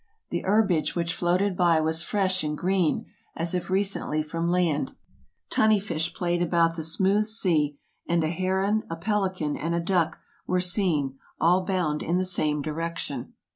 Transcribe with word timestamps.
The 0.31 0.41
herbage 0.47 0.95
which 0.95 1.13
floated* 1.13 1.55
by 1.55 1.79
was 1.79 2.01
fresh 2.01 2.43
and 2.43 2.57
green, 2.57 3.05
as 3.35 3.53
if 3.53 3.69
recently 3.69 4.23
from 4.23 4.49
land. 4.49 4.93
Tunny 5.51 5.79
fish 5.79 6.11
played 6.15 6.41
about 6.41 6.75
the 6.75 6.81
smooth 6.81 7.25
sea, 7.27 7.77
and 8.07 8.23
a 8.23 8.29
heron, 8.29 8.81
a 8.89 8.95
pelican, 8.95 9.55
and 9.55 9.75
a 9.75 9.79
duck, 9.79 10.19
were 10.47 10.59
seen, 10.59 11.19
all 11.39 11.63
bound 11.65 12.01
in 12.01 12.17
the 12.17 12.25
same 12.25 12.63
direction. 12.63 13.33